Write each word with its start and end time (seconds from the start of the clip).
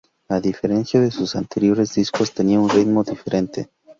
A 0.29 0.39
diferencia 0.41 0.99
de 0.99 1.11
sus 1.11 1.35
anteriores 1.35 1.93
discos, 1.93 2.33
tenía 2.33 2.59
un 2.59 2.69
ritmo 2.71 3.03
diferente. 3.03 3.69